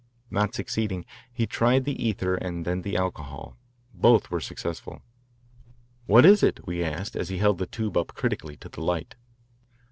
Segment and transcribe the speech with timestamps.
[0.31, 3.55] Not succeeding, he tried the ether and then the alcohol.
[3.93, 5.03] Both were successful.
[6.07, 9.13] "What is it?" we asked as he held the tube up critically to the light.